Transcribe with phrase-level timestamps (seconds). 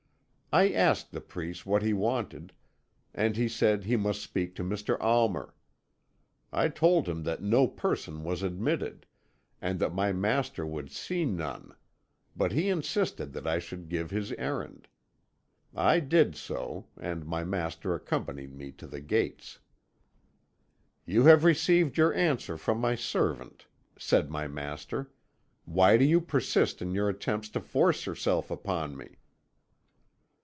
[0.53, 2.51] I asked the priest what he wanted,
[3.13, 4.97] and he said he must speak to Mr.
[4.99, 5.55] Almer.
[6.51, 9.05] I told him that no person was admitted,
[9.61, 11.73] and that my master would see none,
[12.35, 14.89] but he insisted that I should give his errand.
[15.73, 19.59] I did so, and my master accompanied me to the gates.
[21.05, 25.13] "'You have received your answer from my servant,' said my master.
[25.63, 29.11] 'Why do you persist in your attempts to force yourself upon me?'